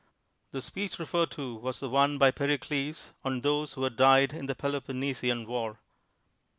The 0.49 0.63
speech 0.63 0.97
referred 0.97 1.29
to 1.37 1.41
INTRODUCTION 1.41 1.61
was 1.63 1.79
the 1.79 1.87
one 1.89 2.17
by 2.17 2.31
Pericles/ 2.31 3.11
on 3.23 3.41
those 3.41 3.73
who 3.73 3.83
had 3.83 3.97
died 3.97 4.33
in 4.33 4.47
the 4.47 4.55
Peloponnesian 4.55 5.45
War. 5.45 5.77